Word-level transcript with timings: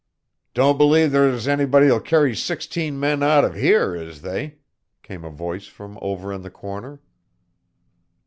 "Don't 0.55 0.79
believe 0.79 1.11
there's 1.11 1.47
anybody'll 1.47 1.99
carry 1.99 2.35
sixteen 2.35 2.99
men 2.99 3.21
out 3.21 3.45
of 3.45 3.53
here, 3.53 3.93
is 3.95 4.23
they?" 4.23 4.55
came 5.03 5.23
a 5.23 5.29
voice 5.29 5.67
from 5.67 5.99
over 6.01 6.33
in 6.33 6.41
the 6.41 6.49
corner. 6.49 7.01